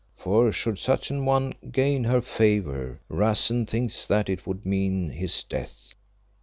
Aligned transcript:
For 0.17 0.51
should 0.51 0.79
such 0.79 1.11
an 1.11 1.25
one 1.25 1.53
gain 1.71 2.05
her 2.05 2.21
favour, 2.21 2.99
Rassen 3.07 3.67
thinks 3.67 4.03
that 4.07 4.29
it 4.29 4.47
would 4.47 4.65
mean 4.65 5.09
his 5.09 5.43
death." 5.43 5.93